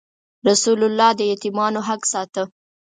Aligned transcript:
رسول 0.49 0.79
الله 0.87 1.09
د 1.15 1.21
یتیمانو 1.31 1.79
حق 1.87 2.01
ساته. 2.13 2.43